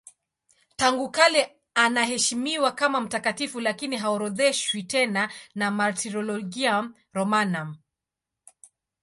Tangu 0.75 1.11
kale 1.11 1.55
wanaheshimiwa 1.75 2.71
kama 2.71 3.01
mtakatifu 3.01 3.59
lakini 3.61 3.97
haorodheshwi 3.97 4.83
tena 4.83 5.29
na 5.55 5.71
Martyrologium 5.71 6.95
Romanum. 7.13 7.75